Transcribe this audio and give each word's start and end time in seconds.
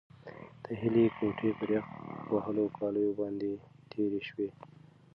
د 0.63 0.65
هیلې 0.81 1.05
ګوتې 1.17 1.49
پر 1.59 1.69
یخ 1.75 1.87
وهلو 2.31 2.65
کالیو 2.77 3.17
باندې 3.19 3.51
تېرې 3.91 4.21
شوې. 4.29 4.47